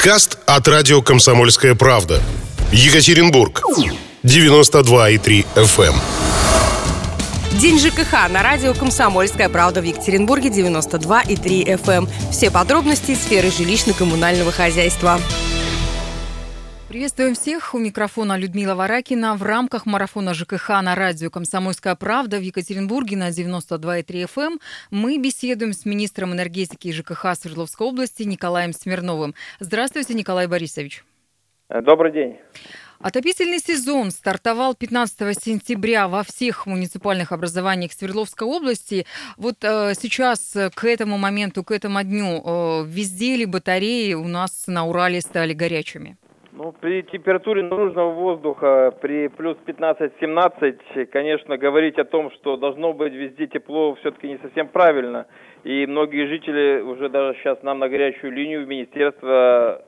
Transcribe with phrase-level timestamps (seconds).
[0.00, 2.22] Подкаст от радио «Комсомольская правда».
[2.72, 3.62] Екатеринбург.
[4.22, 5.88] 92,3 FM.
[5.88, 7.58] Эм.
[7.58, 11.92] День ЖКХ на радио «Комсомольская правда» в Екатеринбурге 92,3 FM.
[11.92, 12.08] Эм.
[12.32, 15.20] Все подробности сферы жилищно-коммунального хозяйства.
[16.90, 17.72] Приветствуем всех.
[17.72, 19.36] У микрофона Людмила Варакина.
[19.36, 25.16] В рамках марафона ЖКХ на радио «Комсомольская правда» в Екатеринбурге на 92,3 FM эм мы
[25.18, 29.36] беседуем с министром энергетики и ЖКХ Свердловской области Николаем Смирновым.
[29.60, 31.04] Здравствуйте, Николай Борисович.
[31.68, 32.38] Добрый день.
[32.98, 39.06] Отопительный сезон стартовал 15 сентября во всех муниципальных образованиях Свердловской области.
[39.36, 44.64] Вот э, сейчас к этому моменту, к этому дню э, везде ли батареи у нас
[44.66, 46.18] на Урале стали горячими?
[46.62, 53.14] Ну, при температуре наружного воздуха при плюс 15-17, конечно, говорить о том, что должно быть
[53.14, 55.26] везде тепло, все-таки не совсем правильно.
[55.64, 59.82] И многие жители уже даже сейчас нам на горячую линию в министерство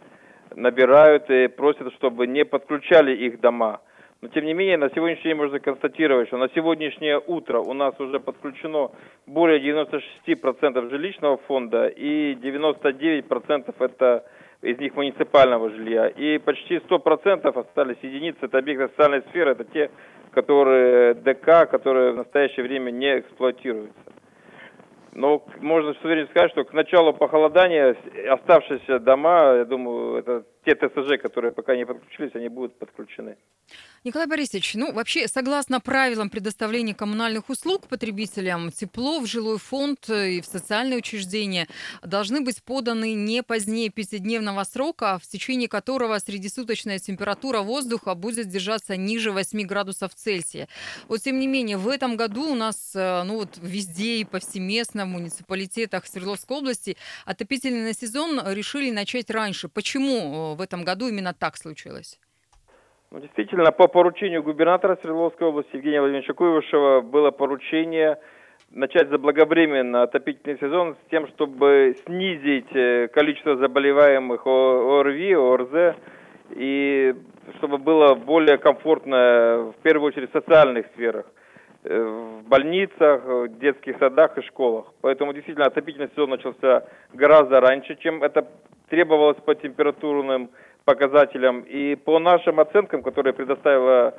[0.54, 3.82] набирают и просят, чтобы не подключали их дома.
[4.22, 8.00] Но тем не менее, на сегодняшний день можно констатировать, что на сегодняшнее утро у нас
[8.00, 8.92] уже подключено
[9.26, 14.24] более 96% жилищного фонда и 99% это
[14.62, 16.08] из них муниципального жилья.
[16.08, 19.90] И почти 100% остались единицы, это объекты социальной сферы, это те,
[20.30, 23.94] которые ДК, которые в настоящее время не эксплуатируются.
[25.14, 27.94] Но можно с уверенностью сказать, что к началу похолодания
[28.30, 33.36] оставшиеся дома, я думаю, это те ТСЖ, которые пока не подключились, они будут подключены.
[34.04, 40.40] Николай Борисович, ну вообще, согласно правилам предоставления коммунальных услуг потребителям, тепло в жилой фонд и
[40.40, 41.68] в социальные учреждения
[42.02, 48.96] должны быть поданы не позднее пятидневного срока, в течение которого среднесуточная температура воздуха будет держаться
[48.96, 50.68] ниже 8 градусов Цельсия.
[51.06, 55.04] Вот тем не менее, в этом году у нас э, ну вот везде и повсеместно
[55.04, 59.68] в муниципалитетах Свердловской области отопительный сезон решили начать раньше.
[59.68, 62.18] Почему в этом году именно так случилось?
[63.10, 68.18] Ну, действительно, по поручению губернатора Свердловской области Евгения Владимировича Куевышева было поручение
[68.70, 75.96] начать заблаговременно отопительный сезон с тем, чтобы снизить э, количество заболеваемых ОРВИ, ОРЗ,
[76.52, 77.14] и
[77.58, 81.26] чтобы было более комфортно, в первую очередь, в социальных сферах,
[81.84, 84.86] э, в больницах, в детских садах и школах.
[85.02, 88.48] Поэтому действительно отопительный сезон начался гораздо раньше, чем это
[88.92, 90.50] требовалось по температурным
[90.84, 91.62] показателям.
[91.62, 94.14] И по нашим оценкам, которые предоставила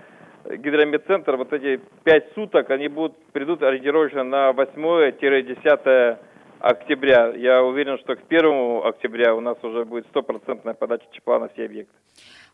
[0.50, 6.18] гидромедцентр, вот эти пять суток, они будут, придут ориентировочно на 8-10
[6.60, 7.34] октября.
[7.36, 11.66] Я уверен, что к 1 октября у нас уже будет стопроцентная подача тепла на все
[11.66, 11.94] объекты.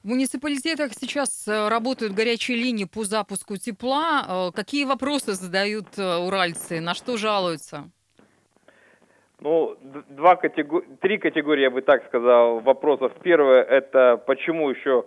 [0.04, 4.26] В муниципалитетах сейчас э, работают горячие линии по запуску тепла.
[4.28, 6.82] Э, какие вопросы задают э, уральцы?
[6.82, 7.90] На что жалуются?
[9.42, 9.78] Ну,
[10.10, 10.84] два категор...
[11.02, 13.14] три категории, я бы так сказал, вопросов.
[13.24, 15.06] Первое, это почему еще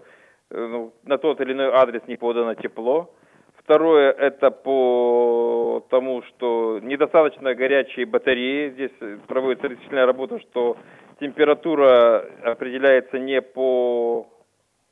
[0.50, 3.10] э, ну, на тот или иной адрес не подано тепло.
[3.59, 8.70] Второе, это по тому, что недостаточно горячие батареи.
[8.70, 8.91] Здесь
[9.28, 10.76] проводится решительная работа, что
[11.20, 14.26] температура определяется не по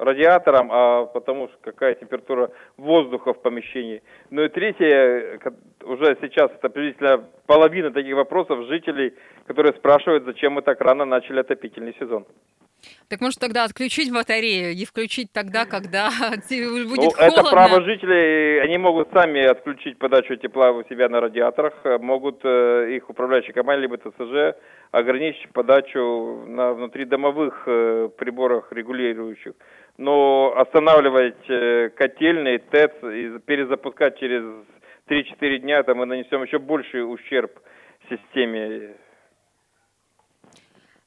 [0.01, 4.03] радиатором, а потому что какая температура воздуха в помещении.
[4.31, 5.39] Ну и третье,
[5.85, 9.15] уже сейчас это приблизительно половина таких вопросов жителей,
[9.47, 12.27] которые спрашивают, зачем мы так рано начали отопительный сезон.
[13.09, 16.11] Так может тогда отключить батарею и включить тогда, когда
[16.49, 17.41] будет ну, холодно?
[17.41, 22.97] Это право жителей, они могут сами отключить подачу тепла у себя на радиаторах, могут э,
[22.97, 24.57] их управляющие компании, либо ТСЖ,
[24.91, 29.53] ограничить подачу на внутридомовых э, приборах регулирующих.
[29.99, 34.45] Но останавливать э, котельные, ТЭЦ и перезапускать через
[35.09, 37.53] 3-4 дня, там мы нанесем еще больший ущерб
[38.09, 38.95] системе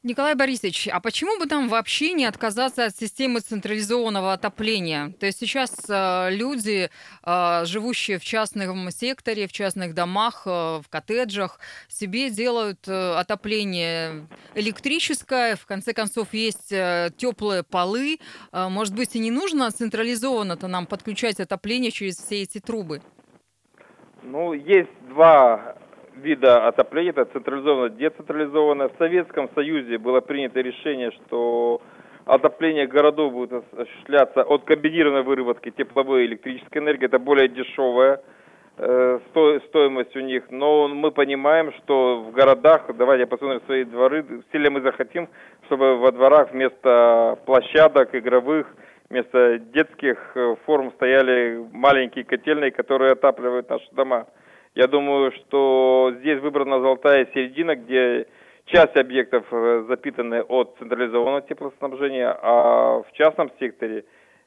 [0.05, 5.13] Николай Борисович, а почему бы там вообще не отказаться от системы централизованного отопления?
[5.17, 6.89] То есть сейчас э, люди,
[7.25, 14.27] э, живущие в частном секторе, в частных домах, э, в коттеджах, себе делают э, отопление
[14.55, 18.19] электрическое, в конце концов есть э, теплые полы.
[18.51, 23.01] Э, может быть, и не нужно централизованно-то нам подключать отопление через все эти трубы?
[24.21, 25.77] Ну, есть два
[26.17, 28.89] вида отопления, это централизованное, децентрализованное.
[28.89, 31.81] В Советском Союзе было принято решение, что
[32.25, 37.05] отопление городов будет осуществляться от комбинированной выработки тепловой и электрической энергии.
[37.05, 38.21] Это более дешевая
[38.77, 39.19] э,
[39.67, 40.45] стоимость у них.
[40.49, 45.29] Но мы понимаем, что в городах, давайте посмотрим свои дворы, все мы захотим,
[45.65, 48.67] чтобы во дворах вместо площадок игровых,
[49.09, 54.27] вместо детских э, форм стояли маленькие котельные, которые отапливают наши дома.
[54.75, 58.27] Я думаю, что здесь выбрана золотая середина, где
[58.65, 64.05] часть объектов э, запитаны от централизованного теплоснабжения, а в частном секторе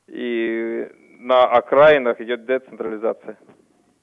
[0.09, 0.89] и
[1.19, 3.39] на окраинах идет децентрализация.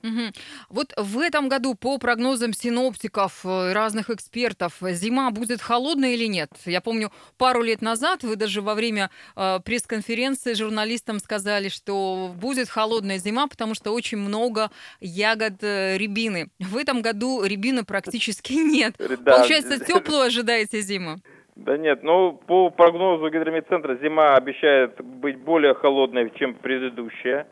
[0.03, 0.33] Мгм.
[0.69, 6.25] Вот в этом году, по прогнозам синоптиков э, и разных экспертов, зима будет холодной или
[6.25, 6.50] нет?
[6.65, 12.67] Я помню, пару лет назад вы даже во время э, пресс-конференции журналистам сказали, что будет
[12.67, 16.50] холодная зима, потому что очень много ягод э, рябины.
[16.59, 18.95] В этом году рябины практически нет.
[19.00, 21.15] Да, Получается, теплую ожидаете зиму?
[21.55, 27.47] Да нет, ну по прогнозу гидрометцентра зима обещает быть более холодной, чем предыдущая.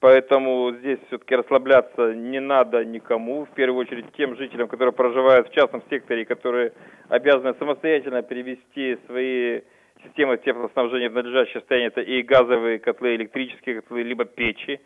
[0.00, 5.52] Поэтому здесь все-таки расслабляться не надо никому, в первую очередь тем жителям, которые проживают в
[5.52, 6.72] частном секторе, которые
[7.10, 9.60] обязаны самостоятельно перевести свои
[10.02, 14.80] системы теплоснабжения в надлежащее состояние, это и газовые котлы, электрические котлы, либо печи.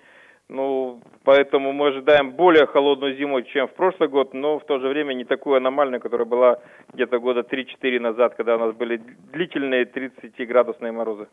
[0.51, 4.89] Ну, поэтому мы ожидаем более холодную зиму, чем в прошлый год, но в то же
[4.89, 6.59] время не такую аномальную, которая была
[6.93, 9.01] где-то года 3-4 назад, когда у нас были
[9.33, 11.29] длительные 30-градусные морозы.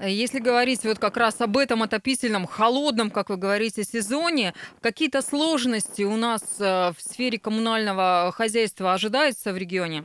[0.00, 6.02] Если говорить вот как раз об этом отопительном, холодном, как вы говорите, сезоне, какие-то сложности
[6.02, 10.02] у нас э, в сфере коммунального хозяйства ожидаются в регионе?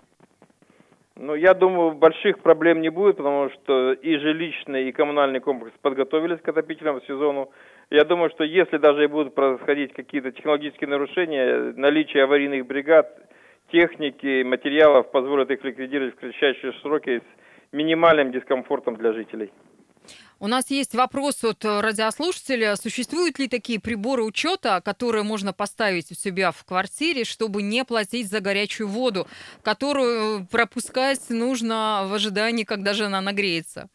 [1.17, 6.41] Ну, я думаю, больших проблем не будет, потому что и жилищный, и коммунальный комплекс подготовились
[6.41, 7.51] к отопительному сезону.
[7.91, 13.07] Я думаю, что если даже и будут происходить какие-то технологические нарушения, наличие аварийных бригад,
[13.71, 19.51] техники, материалов позволит их ликвидировать в кратчайшие сроки с минимальным дискомфортом для жителей.
[20.39, 22.75] У нас есть вопрос от радиослушателя.
[22.75, 28.29] Существуют ли такие приборы учета, которые можно поставить у себя в квартире, чтобы не платить
[28.29, 29.27] за горячую воду,
[29.63, 33.89] которую пропускать нужно в ожидании, когда же она нагреется?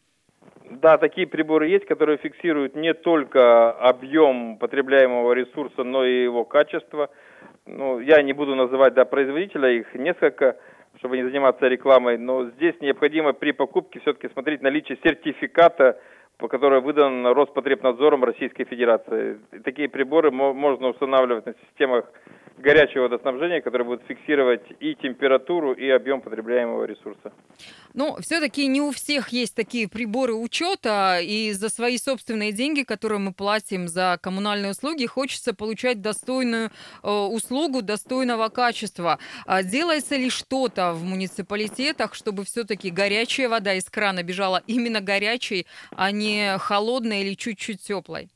[0.70, 7.10] Да, такие приборы есть, которые фиксируют не только объем потребляемого ресурса, но и его качество.
[7.66, 10.58] Ну, я не буду называть да, производителя, их несколько,
[10.98, 15.98] чтобы не заниматься рекламой, но здесь необходимо при покупке все-таки смотреть наличие сертификата,
[16.38, 19.40] по которой выдан Роспотребнадзором Российской Федерации.
[19.64, 22.04] Такие приборы можно устанавливать на системах
[22.60, 27.32] горячего водоснабжения, которое будет фиксировать и температуру, и объем потребляемого ресурса.
[27.94, 33.18] Но все-таки не у всех есть такие приборы учета, и за свои собственные деньги, которые
[33.18, 36.70] мы платим за коммунальные услуги, хочется получать достойную
[37.02, 39.18] э, услугу, достойного качества.
[39.46, 45.66] А делается ли что-то в муниципалитетах, чтобы все-таки горячая вода из крана бежала именно горячей,
[45.90, 48.28] а не холодной или чуть-чуть теплой?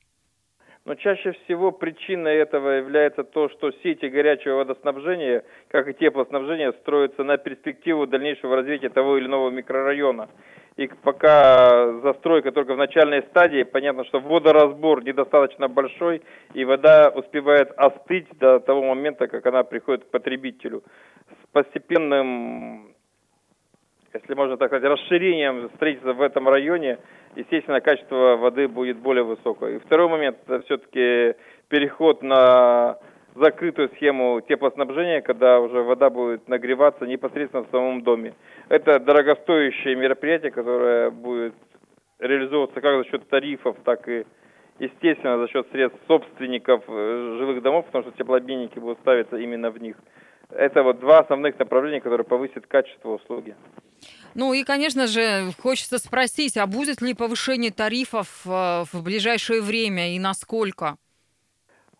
[0.86, 7.24] Но чаще всего причиной этого является то, что сети горячего водоснабжения, как и теплоснабжения, строятся
[7.24, 10.28] на перспективу дальнейшего развития того или иного микрорайона.
[10.76, 16.20] И пока застройка только в начальной стадии, понятно, что водоразбор недостаточно большой,
[16.52, 20.82] и вода успевает остыть до того момента, как она приходит к потребителю.
[21.30, 22.93] С постепенным
[24.14, 26.98] если можно так сказать, расширением строительства в этом районе,
[27.34, 29.76] естественно, качество воды будет более высокое.
[29.76, 31.36] И второй момент, это все-таки
[31.68, 32.98] переход на
[33.34, 38.34] закрытую схему теплоснабжения, когда уже вода будет нагреваться непосредственно в самом доме.
[38.68, 41.54] Это дорогостоящее мероприятие, которое будет
[42.20, 44.24] реализовываться как за счет тарифов, так и,
[44.78, 49.82] естественно, за счет средств собственников э, жилых домов, потому что теплообменники будут ставиться именно в
[49.82, 49.96] них.
[50.56, 53.56] Это вот два основных направления, которые повысят качество услуги.
[54.34, 60.14] Ну и, конечно же, хочется спросить, а будет ли повышение тарифов э, в ближайшее время
[60.14, 60.96] и насколько?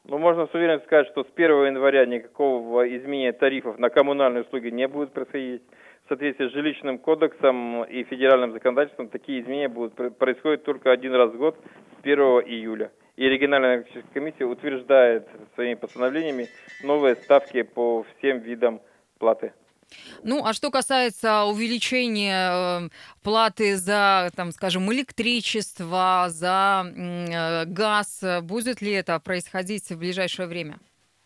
[0.07, 4.69] Ну, можно с уверенностью сказать, что с 1 января никакого изменения тарифов на коммунальные услуги
[4.69, 5.63] не будет происходить.
[6.05, 11.31] В соответствии с жилищным кодексом и федеральным законодательством такие изменения будут происходить только один раз
[11.33, 11.57] в год
[11.97, 16.49] с 1 июля и региональная комиссия утверждает своими постановлениями
[16.83, 18.81] новые ставки по всем видам
[19.19, 19.53] платы.
[20.23, 22.89] Ну, а что касается увеличения э,
[23.23, 30.79] платы за, там, скажем, электричество, за э, газ, будет ли это происходить в ближайшее время?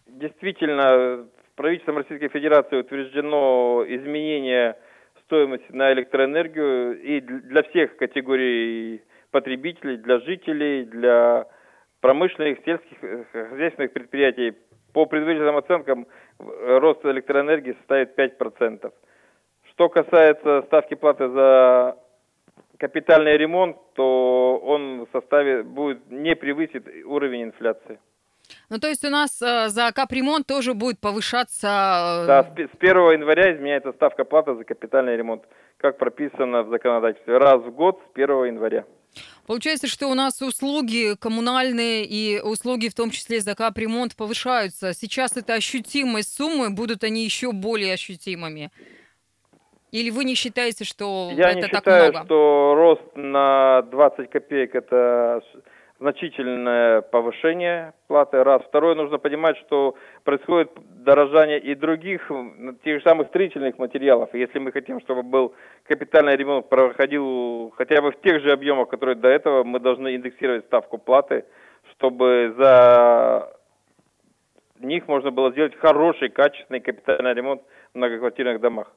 [0.07, 1.29] Действительно,
[1.59, 4.77] правительством Российской Федерации утверждено изменение
[5.25, 9.03] стоимости на электроэнергию и для всех категорий
[9.33, 11.47] потребителей, для жителей, для
[12.01, 14.55] промышленных, сельских, э, хозяйственных предприятий.
[14.93, 16.07] По предварительным оценкам
[16.39, 18.93] рост электроэнергии составит 5%.
[19.71, 21.97] Что касается ставки платы за
[22.79, 27.99] капитальный ремонт, то он в составе будет не превысит уровень инфляции.
[28.71, 32.25] Ну, то есть у нас э, за капремонт тоже будет повышаться...
[32.25, 32.27] Э...
[32.27, 35.43] Да, с 1 января изменяется ставка платы за капитальный ремонт,
[35.77, 37.37] как прописано в законодательстве.
[37.39, 38.85] Раз в год с 1 января.
[39.49, 44.93] Получается, что у нас услуги коммунальные и услуги, в том числе за капремонт, повышаются.
[44.93, 48.71] Сейчас это ощутимые суммы, будут они еще более ощутимыми.
[49.91, 52.27] Или вы не считаете, что Я это не так считаю, много?
[52.27, 55.41] что рост на 20 копеек это
[55.99, 58.43] значительное повышение платы.
[58.45, 58.63] Раз.
[58.63, 60.71] Второе, нужно понимать, что происходит
[61.05, 62.31] дорожание и других,
[62.85, 64.31] тех же самых строительных материалов.
[64.33, 69.17] Если мы хотим, чтобы был капитальный ремонт проходил хотя бы в тех же объемах, которые
[69.17, 71.45] до этого, мы должны индексировать ставку платы,
[71.93, 73.53] чтобы за
[74.79, 77.63] них можно было сделать хороший, качественный капитальный ремонт
[77.93, 78.93] в многоквартирных домах.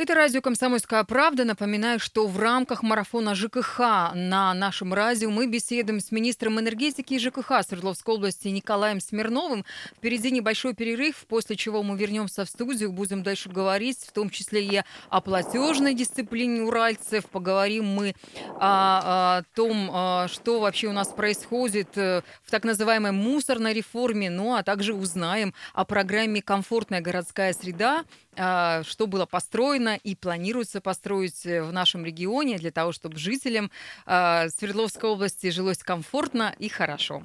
[0.00, 1.42] Это радио «Комсомольская правда».
[1.42, 3.80] Напоминаю, что в рамках марафона ЖКХ
[4.14, 9.64] на нашем радио мы беседуем с министром энергетики и ЖКХ Свердловской области Николаем Смирновым.
[9.96, 14.64] Впереди небольшой перерыв, после чего мы вернемся в студию, будем дальше говорить, в том числе
[14.64, 17.26] и о платежной дисциплине уральцев.
[17.26, 18.14] Поговорим мы
[18.60, 24.54] о, о том, что вообще у нас происходит э, в так называемой мусорной реформе, ну
[24.54, 28.04] а также узнаем о программе «Комфортная городская среда»,
[28.38, 33.70] что было построено и планируется построить э, в нашем регионе для того, чтобы жителям
[34.06, 37.24] а, Свердловской области жилось комфортно и хорошо.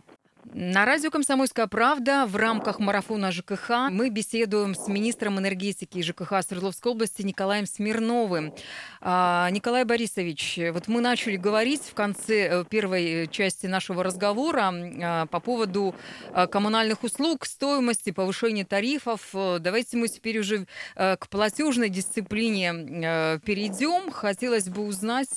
[0.51, 6.91] На радио «Комсомольская правда» в рамках марафона ЖКХ мы беседуем с министром энергетики ЖКХ Свердловской
[6.91, 8.53] области Николаем Смирновым.
[8.99, 15.25] А, Николай Борисович, вот мы начали говорить в конце э, первой части нашего разговора а,
[15.27, 15.95] по поводу
[16.33, 19.29] а, коммунальных услуг, стоимости, повышения тарифов.
[19.33, 24.11] Давайте мы теперь уже э, к платежной дисциплине э, перейдем.
[24.11, 25.29] Хотелось бы узнать,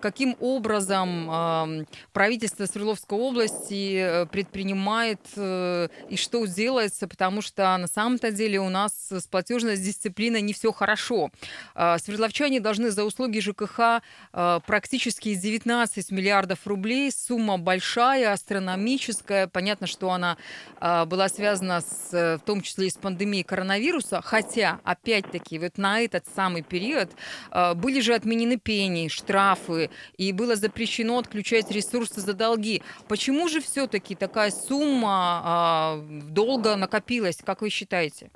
[0.00, 8.60] каким образом правительство Свердловской области предпринимает э, и что делается, потому что на самом-то деле
[8.60, 11.30] у нас с платежной дисциплиной не все хорошо.
[11.74, 17.10] Э, свердловчане должны за услуги ЖКХ э, практически 19 миллиардов рублей.
[17.10, 19.46] Сумма большая, астрономическая.
[19.46, 20.36] Понятно, что она
[20.80, 26.00] э, была связана с, в том числе и с пандемией коронавируса, хотя, опять-таки, вот на
[26.00, 27.10] этот самый период
[27.50, 32.82] э, были же отменены пени, штрафы, и было запрещено отключать ресурсы за долги.
[33.08, 35.96] Почему же все-таки такая сумма а,
[36.30, 38.30] долго накопилась, как вы считаете?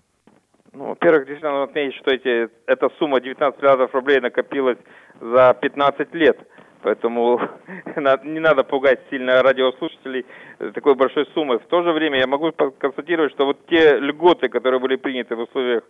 [0.73, 4.79] Ну, во-первых, действительно надо отметить, что эти, эта сумма 19 миллиардов рублей накопилась
[5.21, 6.39] за 15 лет.
[6.83, 7.41] Поэтому
[8.25, 10.25] не надо пугать сильно радиослушателей
[10.75, 11.59] такой большой суммой.
[11.59, 15.41] В то же время я могу констатировать, что вот те льготы, которые были приняты в
[15.41, 15.85] условиях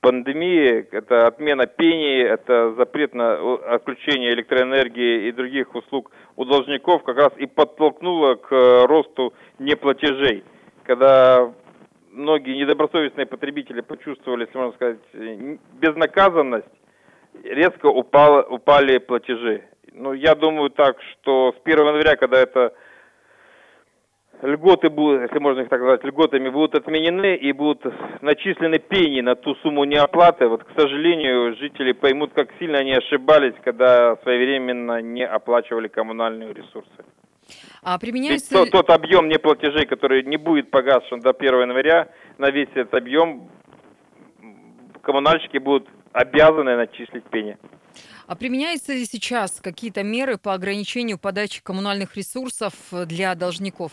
[0.00, 7.16] пандемии, это отмена пени, это запрет на отключение электроэнергии и других услуг у должников как
[7.16, 8.50] раз и подтолкнуло к
[8.86, 10.44] росту неплатежей.
[10.84, 11.52] Когда
[12.10, 14.98] многие недобросовестные потребители почувствовали, если можно сказать,
[15.80, 16.66] безнаказанность,
[17.44, 19.64] резко упало, упали платежи.
[19.92, 22.72] Ну, я думаю так, что с 1 января, когда это
[24.42, 27.84] льготы будут, если можно их так назвать, льготами будут отменены и будут
[28.22, 30.46] начислены пени на ту сумму неоплаты.
[30.46, 37.04] Вот, к сожалению, жители поймут, как сильно они ошибались, когда своевременно не оплачивали коммунальные ресурсы.
[37.82, 38.58] А применяется...
[38.58, 42.94] Ведь тот, тот объем неплатежей, который не будет погашен до 1 января, на весь этот
[42.94, 43.48] объем
[45.02, 47.56] коммунальщики будут обязаны начислить пени.
[48.26, 52.74] А применяются ли сейчас какие-то меры по ограничению подачи коммунальных ресурсов
[53.06, 53.92] для должников?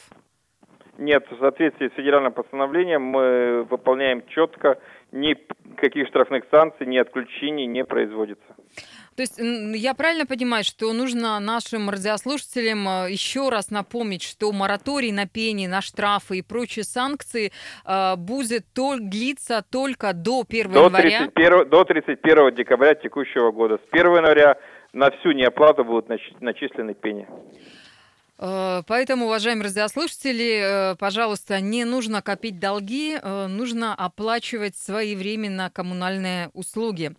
[0.97, 4.79] Нет, в соответствии с федеральным постановлением мы выполняем четко,
[5.11, 8.55] никаких штрафных санкций, ни отключений не производится.
[9.15, 15.13] То есть я правильно понимаю, что нужно нашим радиослушателям э, еще раз напомнить, что мораторий
[15.13, 17.51] на пени, на штрафы и прочие санкции
[17.85, 21.19] э, будет то, длиться только до 1 до января?
[21.19, 23.77] 31, до 31 декабря текущего года.
[23.77, 24.57] С 1 января
[24.91, 26.09] на всю неоплату будут
[26.41, 27.25] начислены пени.
[28.37, 36.49] Э, поэтому, уважаемые радиослушатели, э, пожалуйста, не нужно копить долги, э, нужно оплачивать своевременно коммунальные
[36.53, 37.11] услуги.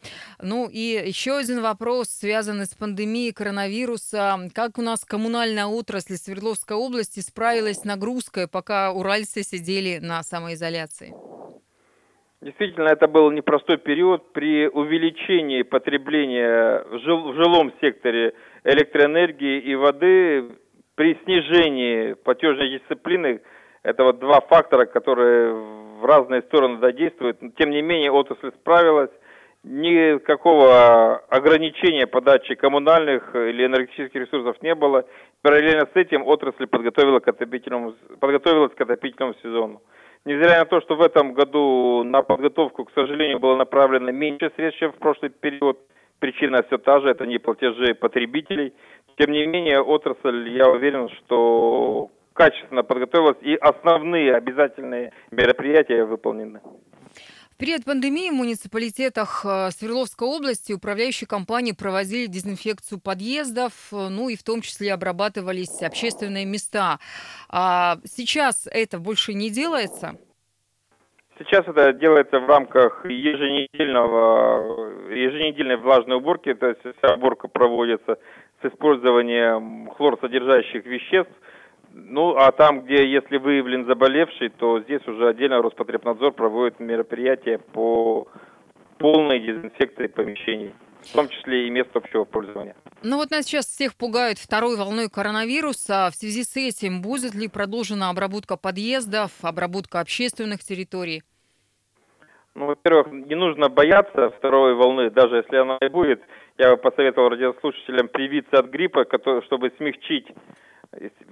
[0.42, 4.36] Ну и еще один вопрос, связанный с пандемией коронавируса.
[4.54, 11.14] Как у нас коммунальная отрасль Свердловской области справилась с нагрузкой, пока уральцы сидели на самоизоляции?
[12.42, 14.32] Действительно, это был непростой период.
[14.34, 16.98] При увеличении потребления в
[17.34, 20.44] жилом секторе электроэнергии и воды
[20.96, 23.40] при снижении платежной дисциплины
[23.82, 27.38] это вот два фактора, которые в разные стороны задействуют.
[27.56, 29.10] Тем не менее, отрасль справилась.
[29.62, 35.04] Никакого ограничения подачи коммунальных или энергетических ресурсов не было.
[35.42, 39.82] Параллельно с этим отрасль подготовила к отопительному, подготовилась к отопительному сезону.
[40.24, 44.80] Невзирая на то, что в этом году на подготовку, к сожалению, было направлено меньше средств,
[44.80, 45.78] чем в прошлый период,
[46.18, 48.72] причина все та же, это не платежи потребителей–
[49.18, 56.60] тем не менее, отрасль, я уверен, что качественно подготовилась и основные обязательные мероприятия выполнены.
[57.50, 64.28] В период пандемии в муниципалитетах э, Свердловской области управляющие компании проводили дезинфекцию подъездов, э, ну
[64.28, 66.98] и в том числе обрабатывались общественные места.
[67.48, 70.18] А сейчас это больше не делается?
[71.38, 78.18] Сейчас это делается в рамках еженедельного, еженедельной влажной уборки, то есть вся уборка проводится
[78.62, 81.32] с использованием хлорсодержащих веществ.
[81.92, 88.26] Ну, а там, где, если выявлен заболевший, то здесь уже отдельно Роспотребнадзор проводит мероприятия по
[88.98, 90.72] полной дезинфекции помещений
[91.08, 92.74] в том числе и мест общего пользования.
[93.02, 96.08] Ну вот нас сейчас всех пугают второй волной коронавируса.
[96.12, 101.22] В связи с этим будет ли продолжена обработка подъездов, обработка общественных территорий?
[102.54, 106.22] Ну, во-первых, не нужно бояться второй волны, даже если она и будет.
[106.56, 109.04] Я бы посоветовал радиослушателям привиться от гриппа,
[109.44, 110.26] чтобы смягчить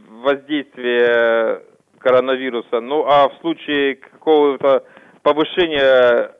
[0.08, 1.62] воздействие
[1.98, 2.80] коронавируса.
[2.80, 4.84] Ну, а в случае какого-то
[5.22, 6.32] повышения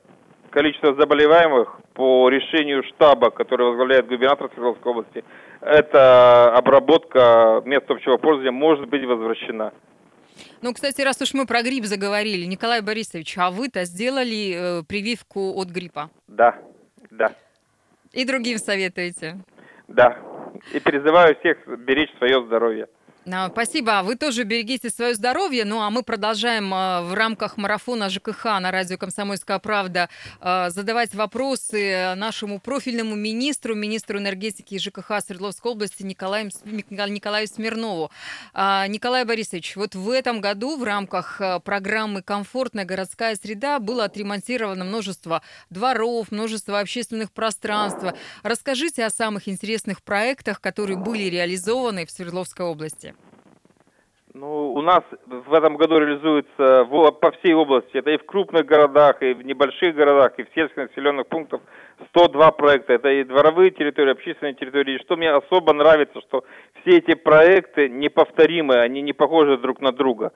[0.50, 5.24] количества заболеваемых по решению штаба, который возглавляет губернатор Свердловской области,
[5.60, 9.72] эта обработка мест общего пользования может быть возвращена.
[10.60, 15.52] Ну, кстати, раз уж мы про грипп заговорили, Николай Борисович, а вы-то сделали э, прививку
[15.54, 16.10] от гриппа?
[16.26, 16.58] Да,
[17.10, 17.32] да.
[18.12, 19.38] И другим советуете?
[19.86, 20.18] Да.
[20.72, 22.88] И призываю всех беречь свое здоровье.
[23.26, 24.02] А, спасибо.
[24.04, 25.64] Вы тоже берегите свое здоровье.
[25.64, 31.14] Ну, а мы продолжаем а, в рамках марафона ЖКХ на радио «Комсомольская правда» а, задавать
[31.14, 36.50] вопросы нашему профильному министру, министру энергетики и ЖКХ Свердловской области Николаю,
[36.90, 38.10] Николаю Смирнову.
[38.54, 45.42] Николай Борисович, вот в этом году в рамках программы «Комфортная городская среда» было отремонтировано множество
[45.70, 48.04] дворов, множество общественных пространств.
[48.42, 53.13] Расскажите о самых интересных проектах, которые были реализованы в Свердловской области.
[54.36, 56.84] Ну, у нас в этом году реализуется
[57.20, 60.88] по всей области, это и в крупных городах, и в небольших городах, и в сельских
[60.88, 61.60] населенных пунктах
[62.08, 62.94] 102 проекта.
[62.94, 64.96] Это и дворовые территории, общественные территории.
[64.96, 66.42] И что мне особо нравится, что
[66.80, 70.32] все эти проекты неповторимые, они не похожи друг на друга.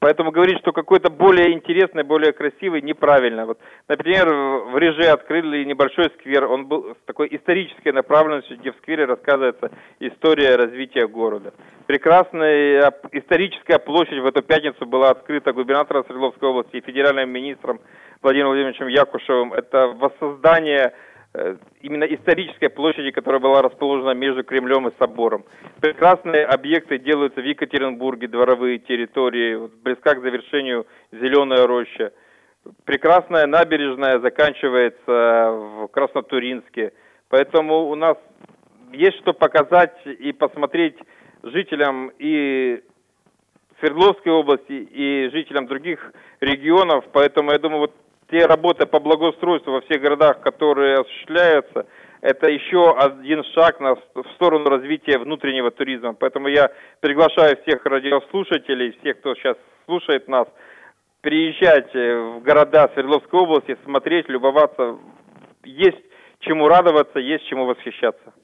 [0.00, 3.46] Поэтому говорить, что какой-то более интересный, более красивый, неправильно.
[3.46, 8.76] Вот, например, в Реже открыли небольшой сквер, он был с такой исторической направленностью, где в
[8.78, 11.54] сквере рассказывается история развития города.
[11.86, 17.80] Прекрасная историческая площадь в эту пятницу была открыта губернатором Свердловской области и федеральным министром
[18.20, 19.52] Владимиром Владимировичем Якушевым.
[19.52, 20.92] Это воссоздание
[21.80, 25.44] именно исторической площади, которая была расположена между Кремлем и собором.
[25.80, 32.12] Прекрасные объекты делаются в Екатеринбурге, дворовые территории, близка к завершению Зеленая роща.
[32.84, 36.92] Прекрасная набережная заканчивается в Краснотуринске.
[37.28, 38.16] Поэтому у нас
[38.92, 40.96] есть что показать и посмотреть
[41.42, 42.82] жителям и
[43.78, 47.04] Свердловской области и жителям других регионов.
[47.12, 47.94] Поэтому я думаю, вот
[48.30, 51.86] те работы по благоустройству во всех городах, которые осуществляются,
[52.20, 56.14] это еще один шаг на, в сторону развития внутреннего туризма.
[56.14, 60.48] Поэтому я приглашаю всех радиослушателей, всех, кто сейчас слушает нас,
[61.20, 64.98] приезжать в города Свердловской области, смотреть, любоваться.
[65.64, 66.02] Есть
[66.40, 68.34] чему радоваться, есть чему восхищаться.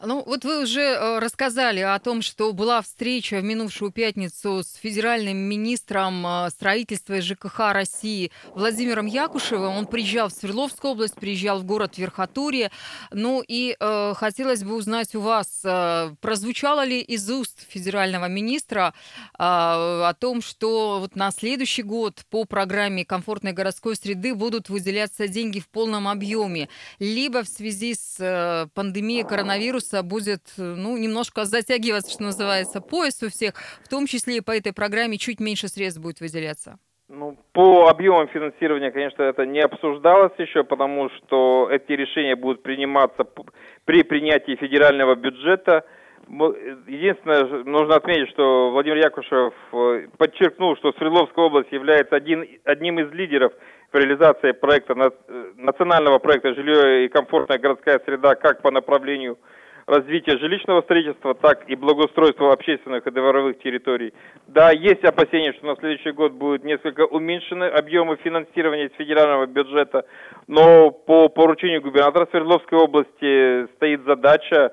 [0.00, 4.76] Ну, вот вы уже э, рассказали о том, что была встреча в минувшую пятницу с
[4.76, 9.76] федеральным министром э, строительства и ЖКХ России Владимиром Якушевым.
[9.76, 12.70] Он приезжал в Свердловскую область, приезжал в город Верхотурье.
[13.10, 18.94] Ну и э, хотелось бы узнать у вас, э, прозвучало ли из уст федерального министра
[19.32, 25.26] э, о том, что вот на следующий год по программе комфортной городской среды будут выделяться
[25.26, 26.68] деньги в полном объеме,
[27.00, 33.22] либо в связи с э, пандемией коронавируса вируса будет, ну, немножко затягиваться, что называется, пояс
[33.22, 36.78] у всех, в том числе и по этой программе чуть меньше средств будет выделяться?
[37.08, 43.24] Ну, по объемам финансирования, конечно, это не обсуждалось еще, потому что эти решения будут приниматься
[43.86, 45.84] при принятии федерального бюджета.
[46.28, 53.10] Единственное, нужно отметить, что Владимир Якушев э, подчеркнул, что Свердловская область является один, одним из
[53.12, 53.54] лидеров
[53.90, 59.38] в реализации проекта, э, национального проекта «Жилье и комфортная городская среда» как по направлению
[59.88, 64.12] развития жилищного строительства, так и благоустройства общественных и дворовых территорий.
[64.46, 70.04] Да, есть опасения, что на следующий год будут несколько уменьшены объемы финансирования из федерального бюджета,
[70.46, 74.72] но по поручению губернатора Свердловской области стоит задача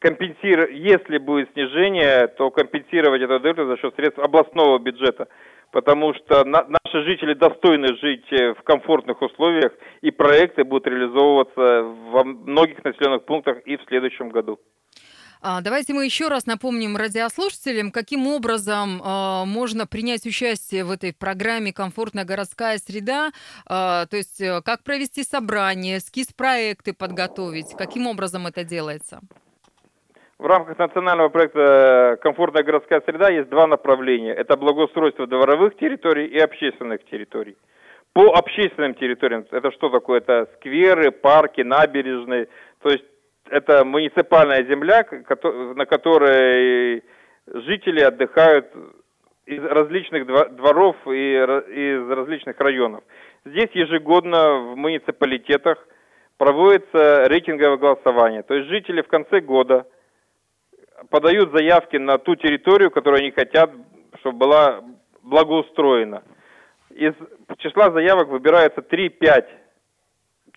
[0.00, 5.28] компенсировать, если будет снижение, то компенсировать это дырку за счет средств областного бюджета
[5.72, 11.82] потому что на, наши жители достойны жить э, в комфортных условиях, и проекты будут реализовываться
[12.12, 14.60] во многих населенных пунктах и в следующем году.
[15.44, 21.12] А, давайте мы еще раз напомним радиослушателям, каким образом э, можно принять участие в этой
[21.12, 23.32] программе «Комфортная городская среда»,
[23.66, 29.20] э, то есть э, как провести собрание, эскиз-проекты подготовить, каким образом это делается?
[30.42, 34.32] В рамках национального проекта «Комфортная городская среда» есть два направления.
[34.32, 37.56] Это благоустройство дворовых территорий и общественных территорий.
[38.12, 40.18] По общественным территориям, это что такое?
[40.18, 42.48] Это скверы, парки, набережные.
[42.82, 43.04] То есть
[43.50, 45.06] это муниципальная земля,
[45.76, 47.04] на которой
[47.46, 48.66] жители отдыхают
[49.46, 53.04] из различных дворов и из различных районов.
[53.44, 55.78] Здесь ежегодно в муниципалитетах
[56.36, 58.42] проводится рейтинговое голосование.
[58.42, 59.86] То есть жители в конце года–
[61.10, 63.70] подают заявки на ту территорию, которую они хотят,
[64.20, 64.84] чтобы была
[65.22, 66.22] благоустроена.
[66.90, 67.14] Из
[67.58, 69.46] числа заявок выбирается 3-5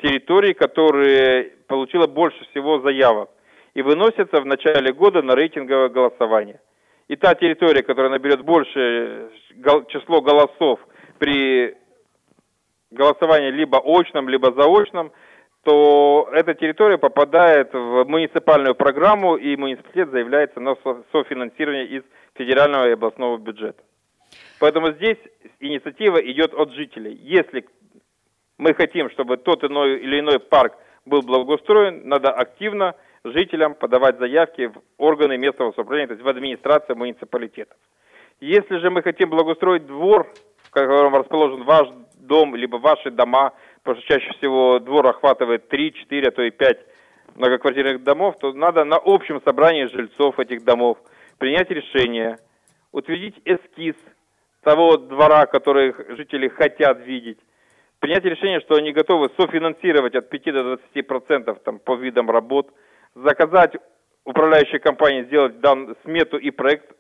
[0.01, 3.29] территорий, которые получила больше всего заявок
[3.73, 6.59] и выносятся в начале года на рейтинговое голосование.
[7.07, 9.29] И та территория, которая наберет большее
[9.89, 10.79] число голосов
[11.19, 11.75] при
[12.91, 15.11] голосовании либо очном, либо заочном–
[15.65, 20.75] то эта территория попадает в муниципальную программу, и муниципалитет заявляется на
[21.11, 22.03] софинансирование из
[22.35, 23.81] федерального и областного бюджета.
[24.59, 25.17] Поэтому здесь
[25.59, 27.19] инициатива идет от жителей.
[27.23, 27.65] Если
[28.59, 34.67] мы хотим, чтобы тот иной или иной парк был благоустроен, надо активно жителям подавать заявки
[34.67, 37.77] в органы местного самоуправления, то есть в администрацию муниципалитетов.
[38.39, 41.87] Если же мы хотим благоустроить двор, в котором расположен ваш
[42.19, 43.53] дом, либо ваши дома,
[43.85, 46.79] потому что чаще всего двор охватывает 3, 4, а то и 5
[47.35, 50.97] многоквартирных домов, то надо на общем собрании жильцов этих домов
[51.37, 52.39] принять решение,
[52.91, 53.95] утвердить эскиз
[54.63, 57.37] того двора, который жители хотят видеть,
[57.99, 62.73] принять решение, что они готовы софинансировать от 5 до 20 процентов там, по видам работ,
[63.13, 63.75] заказать
[64.23, 66.91] управляющей компании сделать дан, смету и проект,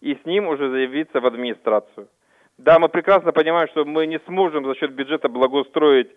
[0.00, 2.08] и с ним уже заявиться в администрацию.
[2.56, 6.10] Да, мы прекрасно понимаем, что мы не сможем за счет бюджета благоустроить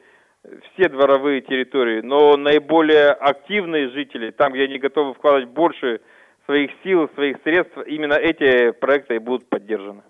[0.74, 6.02] все дворовые территории, но наиболее активные жители, там, где они готовы вкладывать больше
[6.46, 10.04] своих сил, своих средств, именно эти проекты и будут поддержаны.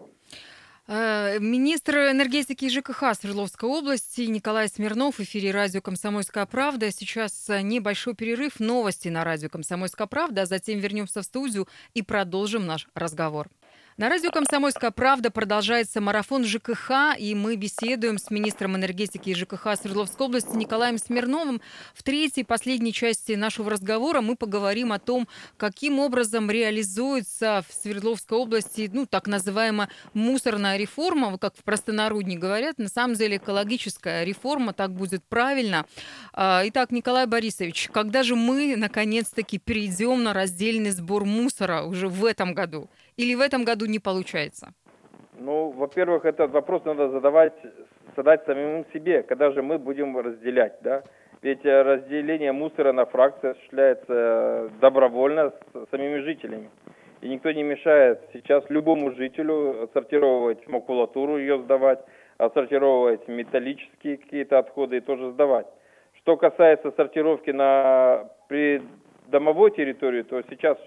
[0.86, 6.92] Э, министр энергетики и ЖКХ Свердловской области Николай Смирнов в эфире радио «Комсомольская правда».
[6.92, 12.66] Сейчас небольшой перерыв, новости на радио «Комсомольская правда», а затем вернемся в студию и продолжим
[12.66, 13.48] наш разговор.
[13.96, 19.76] На радио «Комсомольская правда» продолжается марафон ЖКХ, и мы беседуем с министром энергетики и ЖКХ
[19.80, 21.62] Свердловской области Николаем Смирновым.
[21.94, 25.28] В третьей, последней части нашего разговора мы поговорим о том,
[25.58, 32.80] каким образом реализуется в Свердловской области ну, так называемая мусорная реформа, как в простонародье говорят,
[32.80, 35.86] на самом деле экологическая реформа, так будет правильно.
[36.34, 42.26] А, итак, Николай Борисович, когда же мы наконец-таки перейдем на раздельный сбор мусора уже в
[42.26, 42.90] этом году?
[43.18, 44.74] Или в этом году не получается?
[45.40, 47.54] Ну, во-первых, этот вопрос надо задавать,
[48.16, 51.04] задать самим себе, когда же мы будем разделять, да?
[51.42, 56.70] Ведь э, разделение мусора на фракции осуществляется добровольно с самими жителями.
[57.22, 62.00] И никто не мешает сейчас любому жителю сортировать макулатуру, ее сдавать,
[62.38, 65.68] отсортировать металлические какие-то отходы и тоже сдавать.
[66.20, 70.78] Что касается сортировки на придомовой территории, то сейчас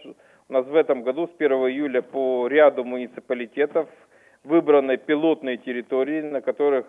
[0.48, 3.88] у нас в этом году с 1 июля по ряду муниципалитетов
[4.44, 6.86] выбраны пилотные территории, на которых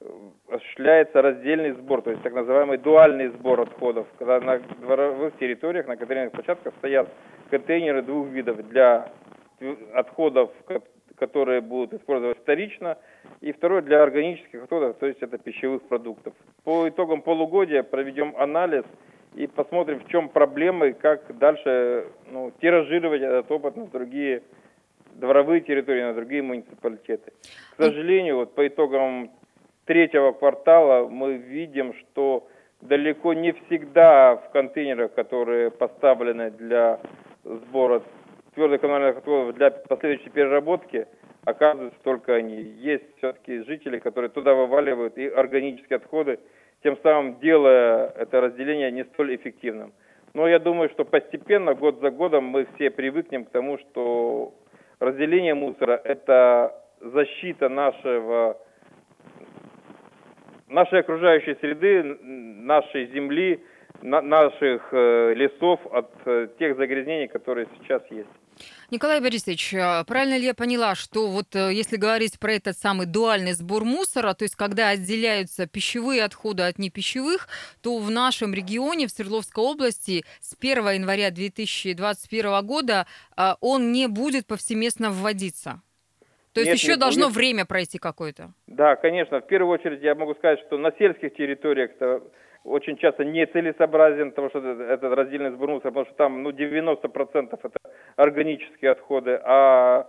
[0.00, 0.06] э,
[0.48, 5.96] осуществляется раздельный сбор, то есть так называемый дуальный сбор отходов, когда на дворовых территориях, на
[5.96, 7.08] контейнерных площадках стоят
[7.50, 9.12] контейнеры двух видов для
[9.92, 10.50] отходов,
[11.16, 12.96] которые будут использовать вторично,
[13.42, 16.32] и второй для органических отходов, то есть это пищевых продуктов.
[16.64, 18.84] По итогам полугодия проведем анализ
[19.34, 24.42] и посмотрим, в чем проблемы и как дальше ну, тиражировать этот опыт на другие
[25.14, 27.32] дворовые территории, на другие муниципалитеты.
[27.76, 29.30] К сожалению, вот по итогам
[29.84, 32.48] третьего квартала мы видим, что
[32.80, 37.00] далеко не всегда в контейнерах, которые поставлены для
[37.44, 38.02] сбора
[38.54, 41.06] твердых коммунальных отходов для последующей переработки,
[41.44, 42.60] оказываются только они.
[42.60, 46.38] Есть все-таки жители, которые туда вываливают и органические отходы,
[46.82, 49.92] тем самым делая это разделение не столь эффективным.
[50.34, 54.54] Но я думаю, что постепенно, год за годом, мы все привыкнем к тому, что
[54.98, 58.58] разделение мусора– это защита нашего,
[60.68, 63.62] нашей окружающей среды, нашей земли,
[64.00, 66.10] наших лесов от
[66.58, 68.28] тех загрязнений, которые сейчас есть.
[68.92, 73.06] Николай Борисович, а правильно ли я поняла, что вот э, если говорить про этот самый
[73.06, 77.48] дуальный сбор мусора, то есть когда отделяются пищевые отходы от непищевых,
[77.80, 84.08] то в нашем регионе, в Свердловской области, с 1 января 2021 года а, он не
[84.08, 85.80] будет повсеместно вводиться?
[86.54, 87.36] То есть Нет, еще должно будет.
[87.36, 88.52] время пройти какое-то?
[88.66, 89.40] Да, конечно.
[89.40, 91.90] В первую очередь я могу сказать, что на сельских территориях
[92.64, 97.70] очень часто нецелесообразен, потому что это раздельный сбор мусора, потому что там ну, 90% это
[98.16, 100.06] органические отходы, а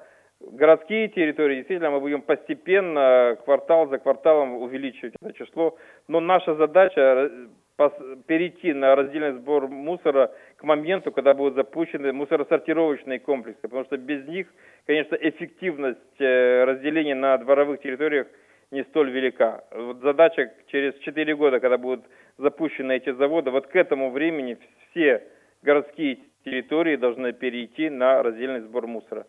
[0.51, 5.77] городские территории, действительно, мы будем постепенно, квартал за кварталом увеличивать это число.
[6.08, 7.29] Но наша задача
[7.77, 7.89] э,
[8.27, 10.32] перейти на раздельный сбор мусора
[10.63, 14.47] моменту, когда будут запущены мусоросортировочные комплексы, потому что без них,
[14.86, 18.28] конечно, эффективность э, разделения на дворовых территориях
[18.71, 19.63] не столь велика.
[19.71, 22.06] Вот задача через 4 года, когда будут
[22.38, 24.58] запущены эти заводы, вот к этому времени
[24.89, 25.23] все
[25.62, 29.25] городские территории должны перейти на раздельный сбор мусора.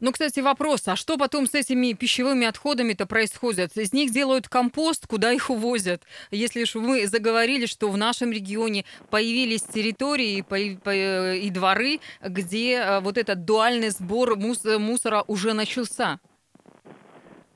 [0.00, 3.76] Ну, кстати, вопрос, а что потом с этими пищевыми отходами-то происходит?
[3.76, 6.02] Из них делают компост, куда их увозят?
[6.30, 10.44] Если уж мы заговорили, что в нашем регионе появились территории
[11.38, 16.18] и дворы, где э, вот этот дуальный сбор мусора уже начался.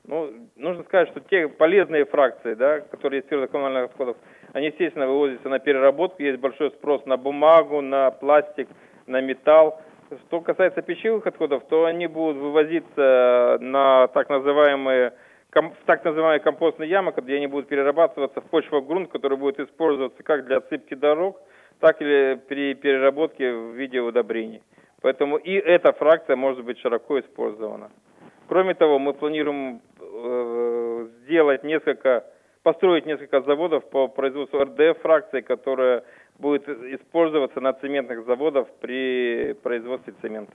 [0.05, 4.17] Ну, нужно сказать, что те полезные фракции, да, которые есть коммунальных отходов,
[4.53, 8.67] они, естественно, вывозятся на переработку, есть большой спрос на бумагу, на пластик,
[9.09, 9.81] на металл.
[10.27, 15.13] Что касается пищевых отходов, то они будут вывозиться на так называемые
[15.51, 20.45] в так называемые компостные ямы, где они будут перерабатываться в почвогрунт, который будет использоваться как
[20.45, 21.41] для отсыпки дорог,
[21.79, 24.61] так и при переработке в виде удобрений.
[25.01, 27.89] Поэтому и эта фракция может быть широко использована.
[28.47, 32.25] Кроме того, мы планируем э, сделать несколько,
[32.63, 36.03] построить несколько заводов по производству РДФ-фракции, которая
[36.37, 40.53] будет использоваться на цементных заводах при производстве цемента.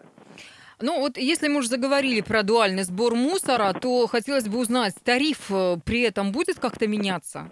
[0.80, 5.50] Ну вот если мы уже заговорили про дуальный сбор мусора, то хотелось бы узнать, тариф
[5.50, 7.50] э, при этом будет как-то меняться?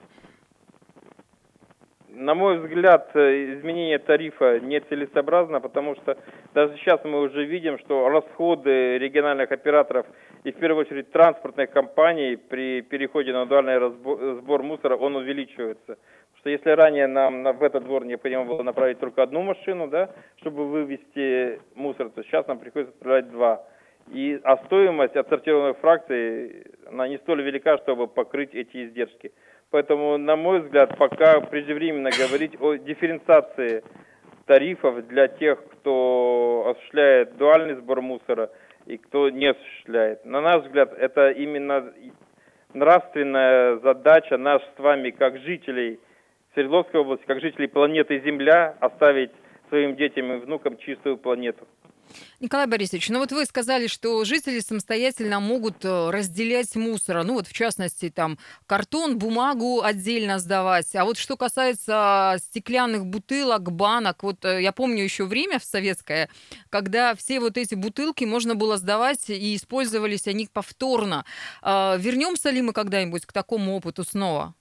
[2.15, 6.19] На мой взгляд, э, изменение тарифа нецелесообразно, потому что
[6.53, 10.05] даже сейчас мы уже видим, что расходы региональных операторов
[10.45, 13.79] и в первую очередь транспортных компаний при переходе на дуальный
[14.41, 15.97] сбор мусора, он увеличивается.
[15.97, 20.11] Потому что если ранее нам в этот двор необходимо было направить только одну машину, да,
[20.37, 23.65] чтобы вывести мусор, то сейчас нам приходится отправлять два.
[24.11, 29.33] И, а стоимость отсортированных фракций, она не столь велика, чтобы покрыть эти издержки.
[29.73, 33.83] Поэтому, на мой взгляд, пока преждевременно говорить о дифференциации
[34.45, 38.51] тарифов для тех, кто осуществляет дуальный сбор мусора
[38.85, 40.27] и кто не осуществляет.
[40.27, 41.91] На наш взгляд, это именно
[42.75, 45.99] нравственная задача нас с вами, как жителей
[46.53, 49.31] Свердловской области, как жителей планеты Земля, оставить
[49.71, 51.67] своим детям и внукам чистую планету.
[52.43, 57.47] Николай Борисович, ну вот вы сказали, что жители самостоятельно могут э, разделять мусор, ну вот
[57.47, 64.45] в частности там картон, бумагу отдельно сдавать, а вот что касается стеклянных бутылок, банок, вот
[64.45, 66.29] э, я помню еще время в советское,
[66.69, 71.25] когда все вот эти бутылки можно было сдавать и использовались они повторно.
[71.63, 74.55] А, вернемся ли мы когда-нибудь к такому опыту снова?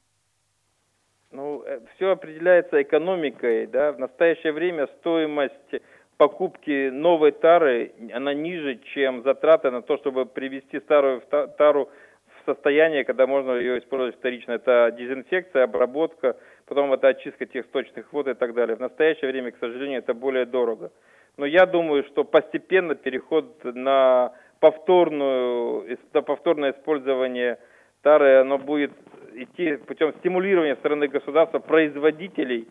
[1.31, 5.81] Ну, э, все определяется экономикой, да, в настоящее время стоимость
[6.21, 11.23] покупки новой тары, она ниже, чем затраты на то, чтобы привести старую
[11.57, 11.89] тару
[12.27, 14.51] в состояние, когда можно ее использовать вторично.
[14.51, 18.75] Это дезинфекция, обработка, потом это очистка тех сточных вод и так далее.
[18.75, 20.91] В настоящее время, к сожалению, это более дорого.
[21.37, 27.57] Но я думаю, что постепенно переход на повторную, на повторное использование
[28.03, 28.91] тары, оно будет
[29.33, 32.67] идти путем стимулирования стороны государства производителей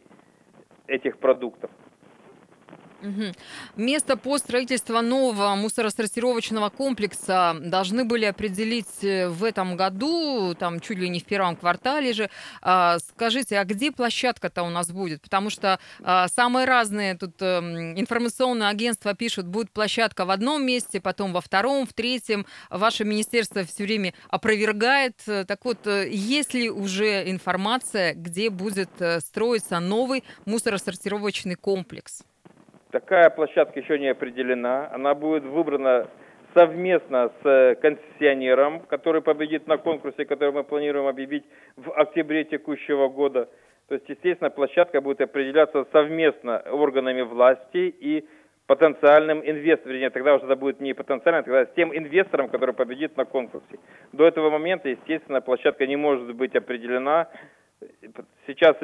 [0.87, 1.73] этих продуктов.
[3.03, 3.33] Угу.
[3.77, 10.99] Место по строительству нового мусоросортировочного комплекса должны были определить э, в этом году, там чуть
[10.99, 12.31] ли не в первом квартале же.
[12.61, 15.23] А, скажите, а где площадка-то у нас будет?
[15.23, 17.61] Потому что а, самые разные тут а,
[17.97, 22.45] информационные агентства пишут, будет площадка в одном месте, потом во втором, в третьем.
[22.69, 25.17] Ваше министерство все время опровергает.
[25.25, 32.25] Так вот, э, есть ли уже информация, где будет строиться новый мусоросортировочный комплекс?
[32.91, 34.91] Такая площадка еще не определена.
[34.93, 36.09] Она будет выбрана
[36.55, 41.45] совместно с концессионером, который победит на конкурсе, который мы планируем объявить
[41.77, 43.49] в октябре текущего года.
[43.89, 48.25] То есть, естественно, площадка будет определяться совместно органами власти и
[48.67, 53.17] потенциальным инвестором, вернее, тогда уже это будет не потенциальным, тогда с тем инвестором, который победит
[53.17, 53.79] на конкурсе.
[54.13, 57.29] До этого момента, естественно, площадка не может быть определена
[58.47, 58.77] Сейчас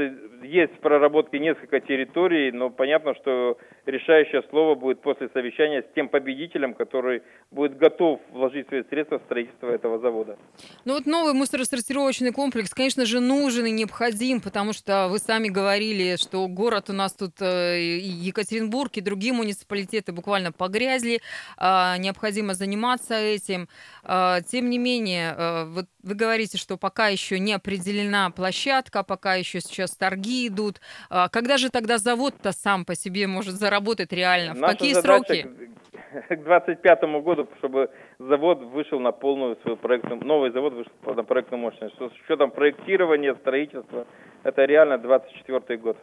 [0.43, 6.09] есть в проработке несколько территорий, но понятно, что решающее слово будет после совещания с тем
[6.09, 10.37] победителем, который будет готов вложить свои средства в строительство этого завода.
[10.85, 16.17] Ну вот новый мусоросортировочный комплекс, конечно же, нужен и необходим, потому что вы сами говорили,
[16.17, 21.21] что город у нас тут э, Екатеринбург и другие муниципалитеты буквально погрязли,
[21.57, 23.69] а, необходимо заниматься этим.
[24.03, 29.35] А, тем не менее, э, вот вы говорите, что пока еще не определена площадка, пока
[29.35, 30.81] еще сейчас торги идут.
[31.11, 33.76] А, когда же тогда завод-то сам по себе может заработать
[34.13, 34.55] реально?
[34.55, 35.43] В Наша какие сроки?
[35.43, 41.61] К 2025 году, чтобы завод вышел на полную свою проектную, новый завод вышел на проектную
[41.61, 41.95] мощность.
[41.97, 44.07] С учетом проектирования, строительства,
[44.43, 45.97] это реально 24 год.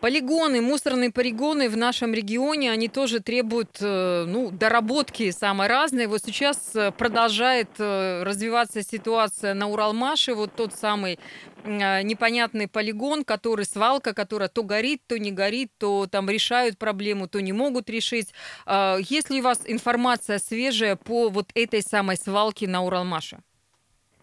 [0.00, 6.06] Полигоны, мусорные полигоны в нашем регионе, они тоже требуют э, ну, доработки самые разные.
[6.06, 11.18] Вот сейчас э, продолжает э, развиваться ситуация на Уралмаше, вот тот самый
[11.64, 17.42] непонятный полигон, который свалка, которая то горит, то не горит, то там решают проблему, то
[17.42, 18.32] не могут решить.
[18.66, 23.38] Есть ли у вас информация свежая по вот этой самой свалке на Уралмаше?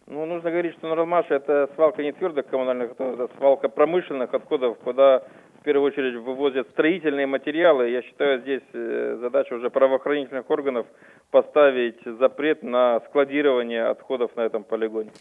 [0.08, 4.78] Ну, нужно говорить, что на Уралмаше это свалка не твердых коммунальных это свалка промышленных отходов,
[4.80, 5.24] куда
[5.66, 7.90] первую очередь вывозят строительные материалы.
[7.90, 10.86] Я считаю, здесь э, задача уже правоохранительных органов
[11.32, 15.12] поставить запрет на складирование отходов на этом полигоне.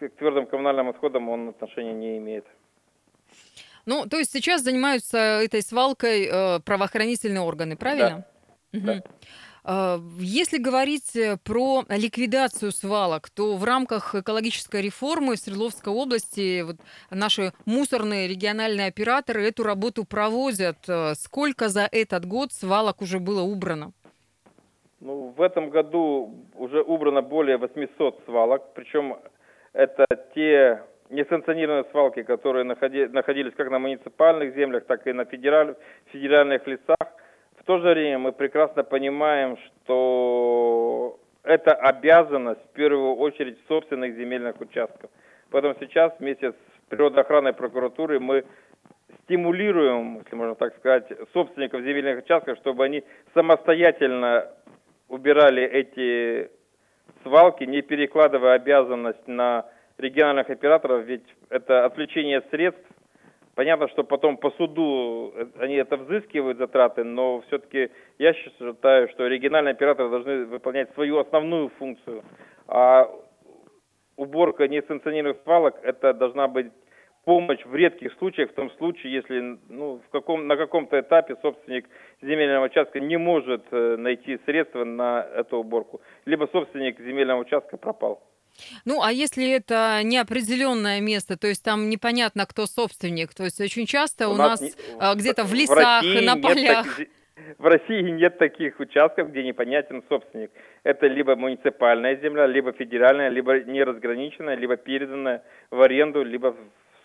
[0.00, 2.46] К твердым коммунальным отходам он отношения не имеет.
[3.84, 8.26] Ну, то есть сейчас занимаются этой свалкой э, правоохранительные органы, правильно?
[8.72, 8.78] Да.
[8.78, 8.86] Угу.
[8.86, 9.02] да.
[9.64, 16.76] А, если говорить э, про ликвидацию свалок, то в рамках экологической реформы Свердловской области вот
[17.10, 20.88] наши мусорные региональные операторы эту работу проводят.
[20.88, 23.92] Э, сколько за этот год свалок уже было убрано?
[25.00, 29.16] Ну, в этом году уже убрано более 800 свалок, причем
[29.72, 35.74] это те несанкционированные свалки, которые находились как на муниципальных землях, так и на федераль,
[36.12, 37.19] федеральных лесах.
[37.60, 44.58] В то же время мы прекрасно понимаем, что это обязанность в первую очередь собственных земельных
[44.60, 45.10] участков.
[45.50, 46.54] Поэтому сейчас вместе с
[46.88, 48.44] природоохранной прокуратурой мы
[49.24, 54.48] стимулируем, если можно так сказать, собственников земельных участков, чтобы они самостоятельно
[55.08, 56.50] убирали эти
[57.22, 59.66] свалки, не перекладывая обязанность на
[59.98, 62.80] региональных операторов, ведь это отвлечение средств
[63.60, 69.26] Понятно, что потом по суду э, они это взыскивают затраты, но все-таки я считаю, что
[69.26, 72.22] региональные операторы должны выполнять свою основную функцию.
[72.68, 73.10] А
[74.16, 76.72] уборка несанкционированных свалок это должна быть
[77.26, 81.84] помощь в редких случаях, в том случае, если ну, в каком, на каком-то этапе собственник
[82.22, 88.22] земельного участка не может э, найти средства на эту уборку, либо собственник земельного участка пропал.
[88.84, 93.86] Ну, а если это неопределенное место, то есть там непонятно, кто собственник, то есть очень
[93.86, 94.72] часто у, у нас, не...
[95.16, 96.96] где-то в лесах, в на полях...
[96.96, 97.08] Таких...
[97.58, 100.50] В России нет таких участков, где непонятен собственник.
[100.82, 106.58] Это либо муниципальная земля, либо федеральная, либо неразграниченная, либо переданная в аренду, либо в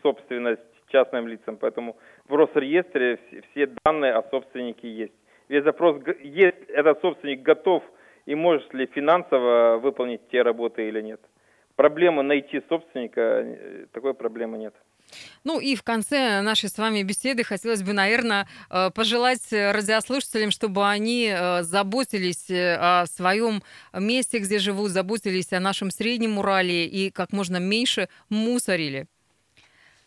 [0.03, 1.57] собственность частным лицам.
[1.57, 3.19] Поэтому в Росреестре
[3.51, 5.13] все данные о собственнике есть.
[5.47, 7.83] Весь запрос, есть этот собственник готов
[8.25, 11.21] и может ли финансово выполнить те работы или нет
[11.75, 14.73] проблемы найти собственника, э, такой проблемы нет.
[15.43, 20.87] Ну и в конце нашей с вами беседы хотелось бы, наверное, э, пожелать радиослушателям, чтобы
[20.87, 23.61] они э, заботились о своем
[23.93, 29.05] месте, где живут, заботились о нашем среднем Урале и как можно меньше мусорили.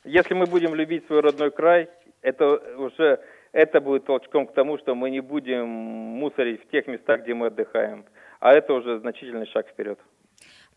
[0.05, 1.89] Если мы будем любить свой родной край,
[2.23, 3.21] это уже
[3.53, 7.47] это будет толчком к тому, что мы не будем мусорить в тех местах, где мы
[7.47, 8.05] отдыхаем.
[8.41, 9.99] А это уже значительный шаг вперед.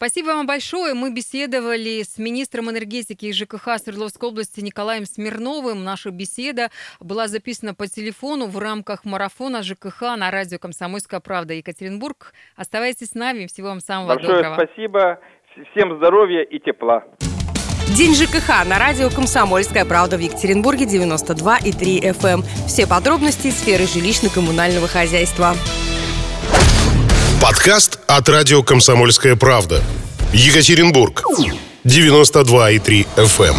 [0.01, 0.95] Спасибо вам большое.
[0.95, 5.83] Мы беседовали с министром энергетики и ЖКХ Свердловской области Николаем Смирновым.
[5.83, 12.33] Наша беседа была записана по телефону в рамках марафона ЖКХ на радио «Комсомольская правда» Екатеринбург.
[12.55, 13.45] Оставайтесь с нами.
[13.45, 14.55] Всего вам самого Большое доброго.
[14.55, 15.19] спасибо.
[15.71, 17.03] Всем здоровья и тепла.
[17.95, 22.27] День ЖКХ на радио «Комсомольская правда» в Екатеринбурге 92,3 FM.
[22.27, 22.41] Эм.
[22.65, 25.53] Все подробности сферы жилищно-коммунального хозяйства.
[27.41, 29.81] Подкаст от радио «Комсомольская правда».
[30.31, 31.23] Екатеринбург.
[31.83, 33.55] 92,3 FM.